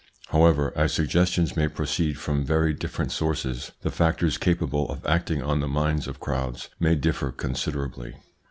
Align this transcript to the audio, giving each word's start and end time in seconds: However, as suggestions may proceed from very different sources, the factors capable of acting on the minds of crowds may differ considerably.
However, 0.29 0.73
as 0.75 0.91
suggestions 0.93 1.55
may 1.55 1.67
proceed 1.67 2.15
from 2.17 2.43
very 2.43 2.73
different 2.73 3.11
sources, 3.11 3.71
the 3.83 3.91
factors 3.91 4.39
capable 4.39 4.89
of 4.89 5.05
acting 5.05 5.43
on 5.43 5.59
the 5.59 5.67
minds 5.67 6.07
of 6.07 6.19
crowds 6.19 6.69
may 6.79 6.95
differ 6.95 7.31
considerably. 7.31 8.15